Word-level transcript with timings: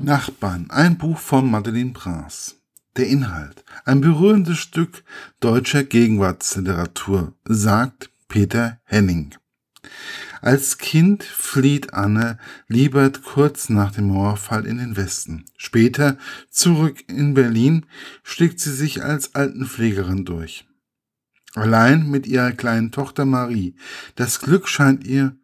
Nachbarn, 0.00 0.70
ein 0.70 0.96
Buch 0.96 1.18
von 1.18 1.50
Madeleine 1.50 1.90
Braas. 1.90 2.54
Der 2.96 3.08
Inhalt. 3.08 3.64
Ein 3.84 4.00
berührendes 4.00 4.58
Stück 4.58 5.02
deutscher 5.40 5.82
Gegenwartsliteratur, 5.82 7.34
sagt 7.44 8.08
Peter 8.28 8.80
Henning. 8.84 9.34
Als 10.40 10.78
Kind 10.78 11.24
flieht 11.24 11.94
Anne 11.94 12.38
Liebert 12.68 13.24
kurz 13.24 13.70
nach 13.70 13.90
dem 13.90 14.06
Mauerfall 14.06 14.66
in 14.66 14.78
den 14.78 14.96
Westen. 14.96 15.46
Später, 15.56 16.16
zurück 16.48 17.02
in 17.08 17.34
Berlin, 17.34 17.84
schlägt 18.22 18.60
sie 18.60 18.72
sich 18.72 19.02
als 19.02 19.34
Altenpflegerin 19.34 20.24
durch. 20.24 20.64
Allein 21.54 22.08
mit 22.08 22.28
ihrer 22.28 22.52
kleinen 22.52 22.92
Tochter 22.92 23.24
Marie. 23.24 23.74
Das 24.14 24.38
Glück 24.38 24.68
scheint 24.68 25.04
ihr 25.04 25.36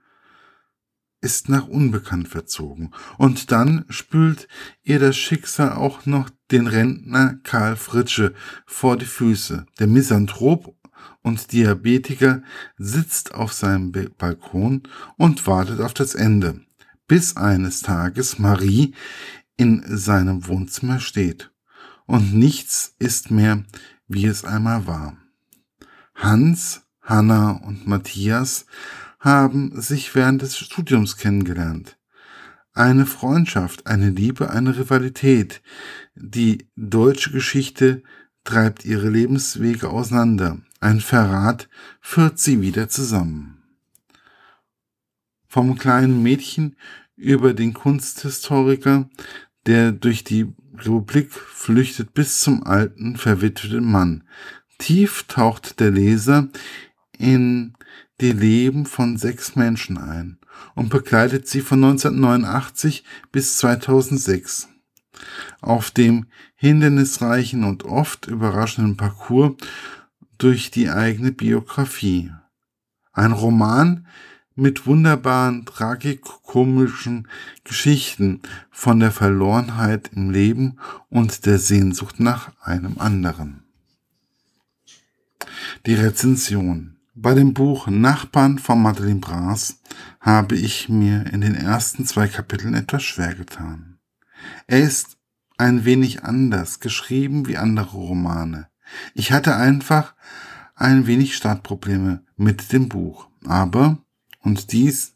ist 1.25 1.49
nach 1.49 1.67
unbekannt 1.67 2.29
verzogen. 2.29 2.91
Und 3.17 3.51
dann 3.51 3.87
spült 3.89 4.47
ihr 4.83 4.99
das 4.99 5.17
Schicksal 5.17 5.73
auch 5.73 6.05
noch 6.05 6.29
den 6.51 6.67
Rentner 6.67 7.39
Karl 7.43 7.77
Fritsche 7.77 8.35
vor 8.67 8.99
die 8.99 9.07
Füße. 9.07 9.65
Der 9.79 9.87
Misanthrop 9.87 10.77
und 11.23 11.53
Diabetiker 11.53 12.43
sitzt 12.77 13.35
auf 13.35 13.55
seinem 13.55 13.91
Balkon 14.19 14.83
und 15.17 15.47
wartet 15.47 15.81
auf 15.81 15.95
das 15.95 16.15
Ende, 16.15 16.61
bis 17.09 17.37
eines 17.37 17.81
Tages 17.81 18.39
Marie 18.39 18.95
in 19.57 19.83
seinem 19.87 20.47
Wohnzimmer 20.47 21.01
steht. 21.01 21.51
Und 22.05 22.35
nichts 22.35 22.95
ist 22.99 23.31
mehr, 23.31 23.65
wie 24.09 24.27
es 24.27 24.45
einmal 24.45 24.87
war. 24.87 25.17
Hans, 26.15 26.83
Hanna 27.01 27.53
und 27.53 27.87
Matthias 27.87 28.67
haben 29.25 29.81
sich 29.81 30.15
während 30.15 30.43
des 30.43 30.59
Studiums 30.59 31.17
kennengelernt. 31.17 31.97
Eine 32.75 33.07
Freundschaft, 33.07 33.87
eine 33.87 34.11
Liebe, 34.11 34.51
eine 34.51 34.77
Rivalität. 34.77 35.63
Die 36.15 36.69
deutsche 36.77 37.31
Geschichte 37.31 38.03
treibt 38.45 38.85
ihre 38.85 39.09
Lebenswege 39.09 39.89
auseinander. 39.89 40.59
Ein 40.81 41.01
Verrat 41.01 41.69
führt 42.01 42.39
sie 42.39 42.61
wieder 42.61 42.89
zusammen. 42.91 43.63
Vom 45.49 45.79
kleinen 45.79 46.23
Mädchen 46.23 46.77
über 47.17 47.55
den 47.55 47.73
Kunsthistoriker, 47.73 49.09
der 49.67 49.93
durch 49.93 50.25
die 50.25 50.53
Republik 50.77 51.33
flüchtet, 51.33 52.13
bis 52.13 52.41
zum 52.41 52.65
alten, 52.65 53.17
verwitweten 53.17 53.91
Mann. 53.91 54.25
Tief 54.79 55.25
taucht 55.29 55.81
der 55.81 55.93
Leser 55.93 56.49
in 57.17 57.75
die 58.21 58.33
Leben 58.33 58.87
von 58.87 59.17
sechs 59.17 59.57
Menschen 59.57 59.99
ein 59.99 60.39
und 60.75 60.89
begleitet 60.89 61.49
sie 61.49 61.61
von 61.61 61.83
1989 61.83 63.05
bis 63.33 63.59
2006. 63.59 64.69
Auf 65.61 65.91
dem 65.91 66.27
hindernisreichen 66.55 67.65
und 67.65 67.85
oft 67.85 68.27
überraschenden 68.27 68.97
Parcours 68.97 69.55
durch 70.39 70.71
die 70.71 70.91
eigene 70.91 71.33
Biografie. 71.33 72.33
Ein 73.13 73.33
Roman 73.33 74.07
mit 74.57 74.87
wunderbaren, 74.87 75.65
tragikomischen 75.67 77.29
Geschichten 77.65 78.41
von 78.71 79.01
der 79.01 79.11
Verlorenheit 79.11 80.11
im 80.15 80.31
Leben 80.31 80.79
und 81.09 81.47
der 81.47 81.59
Sehnsucht 81.59 82.21
nach 82.21 82.53
einem 82.61 82.99
anderen. 82.99 83.65
Die 85.87 85.95
Rezension 85.95 86.94
bei 87.15 87.35
dem 87.35 87.55
Buch 87.55 87.87
Nachbarn 87.87 88.59
von 88.59 88.83
Madeleine 88.83 89.21
Bras 89.21 89.81
habe 90.21 90.57
ich 90.57 90.89
mir 90.89 91.27
in 91.33 91.41
den 91.41 91.55
ersten 91.55 92.05
zwei 92.05 92.27
Kapiteln 92.27 92.75
etwas 92.75 93.05
schwer 93.05 93.35
getan. 93.35 93.99
Er 94.67 94.81
ist 94.81 95.17
ein 95.57 95.85
wenig 95.85 96.25
anders 96.25 96.81
geschrieben 96.81 97.47
wie 97.47 97.57
andere 97.57 97.97
Romane. 97.97 98.69
Ich 99.15 99.33
hatte 99.33 99.55
einfach 99.55 100.15
ein 100.75 101.07
wenig 101.07 101.37
Startprobleme 101.37 102.25
mit 102.37 102.73
dem 102.73 102.89
Buch. 102.89 103.29
Aber, 103.47 103.99
und 104.41 104.73
dies 104.73 105.15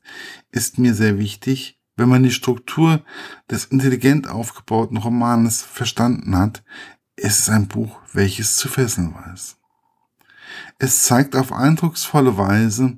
ist 0.52 0.78
mir 0.78 0.94
sehr 0.94 1.18
wichtig, 1.18 1.80
wenn 1.96 2.08
man 2.08 2.22
die 2.22 2.30
Struktur 2.30 3.04
des 3.50 3.64
intelligent 3.66 4.28
aufgebauten 4.28 4.98
Romanes 4.98 5.62
verstanden 5.62 6.36
hat, 6.38 6.62
ist 7.16 7.40
es 7.40 7.50
ein 7.50 7.66
Buch, 7.66 8.00
welches 8.12 8.56
zu 8.56 8.68
fesseln 8.68 9.12
weiß. 9.12 9.57
Es 10.78 11.02
zeigt 11.02 11.36
auf 11.36 11.52
eindrucksvolle 11.52 12.36
Weise, 12.36 12.96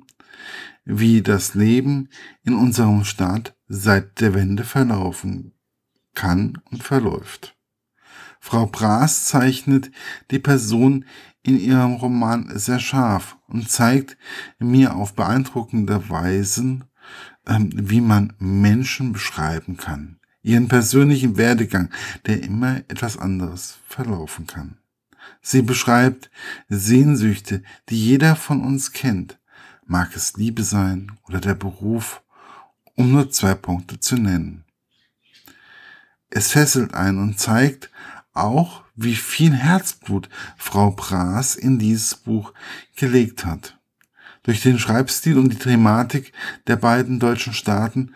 wie 0.85 1.21
das 1.21 1.53
Leben 1.53 2.09
in 2.43 2.53
unserem 2.53 3.03
Staat 3.03 3.55
seit 3.67 4.19
der 4.19 4.33
Wende 4.33 4.63
verlaufen 4.63 5.53
kann 6.13 6.61
und 6.71 6.83
verläuft. 6.83 7.55
Frau 8.39 8.65
Braas 8.65 9.25
zeichnet 9.25 9.91
die 10.31 10.39
Person 10.39 11.05
in 11.43 11.59
ihrem 11.59 11.93
Roman 11.93 12.51
sehr 12.57 12.79
scharf 12.79 13.37
und 13.47 13.69
zeigt 13.69 14.17
mir 14.59 14.95
auf 14.95 15.13
beeindruckende 15.13 16.09
Weisen, 16.09 16.85
ähm, 17.47 17.69
wie 17.73 18.01
man 18.01 18.33
Menschen 18.39 19.13
beschreiben 19.13 19.77
kann. 19.77 20.19
Ihren 20.41 20.67
persönlichen 20.67 21.37
Werdegang, 21.37 21.89
der 22.25 22.41
immer 22.43 22.77
etwas 22.87 23.17
anderes 23.17 23.77
verlaufen 23.87 24.47
kann. 24.47 24.80
Sie 25.41 25.61
beschreibt 25.61 26.29
Sehnsüchte, 26.69 27.63
die 27.89 27.99
jeder 27.99 28.35
von 28.35 28.63
uns 28.63 28.91
kennt. 28.91 29.39
Mag 29.85 30.15
es 30.15 30.37
Liebe 30.37 30.63
sein 30.63 31.11
oder 31.27 31.39
der 31.39 31.55
Beruf, 31.55 32.21
um 32.95 33.11
nur 33.11 33.31
zwei 33.31 33.55
Punkte 33.55 33.99
zu 33.99 34.15
nennen. 34.15 34.63
Es 36.29 36.51
fesselt 36.51 36.93
ein 36.93 37.17
und 37.17 37.39
zeigt 37.39 37.89
auch, 38.33 38.83
wie 38.95 39.15
viel 39.15 39.53
Herzblut 39.53 40.29
Frau 40.57 40.91
Braas 40.91 41.55
in 41.55 41.79
dieses 41.79 42.15
Buch 42.15 42.53
gelegt 42.95 43.45
hat. 43.45 43.77
Durch 44.43 44.61
den 44.61 44.79
Schreibstil 44.79 45.37
und 45.37 45.49
die 45.49 45.57
Thematik 45.57 46.31
der 46.67 46.77
beiden 46.77 47.19
deutschen 47.19 47.53
Staaten 47.53 48.15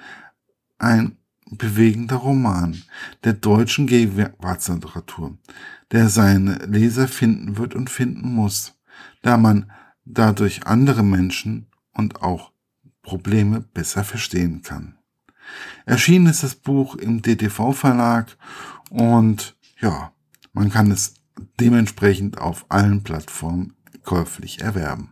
ein 0.78 1.18
bewegender 1.52 2.18
Roman 2.18 2.82
der 3.24 3.34
deutschen 3.34 3.88
Gegenwartsliteratur, 3.88 5.38
der 5.92 6.10
seine 6.10 6.58
Leser 6.66 7.08
finden 7.08 7.58
wird 7.58 7.76
und 7.76 7.90
finden 7.90 8.34
muss, 8.34 8.74
da 9.22 9.38
man 9.38 9.72
dadurch 10.06 10.66
andere 10.66 11.04
Menschen 11.04 11.68
und 11.94 12.22
auch 12.22 12.52
Probleme 13.02 13.62
besser 13.62 14.04
verstehen 14.04 14.62
kann. 14.62 14.98
Erschienen 15.86 16.28
ist 16.28 16.44
das 16.44 16.56
Buch 16.56 16.96
im 16.96 17.22
DTV 17.22 17.74
Verlag 17.74 18.36
und 18.90 19.56
ja, 19.80 20.12
man 20.54 20.70
kann 20.70 20.90
es 20.90 21.16
dementsprechend 21.60 22.40
auf 22.40 22.66
allen 22.70 23.04
Plattformen 23.04 23.76
käuflich 24.04 24.62
erwerben. 24.62 25.12